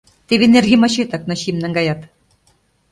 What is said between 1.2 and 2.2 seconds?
Начим наҥгаят...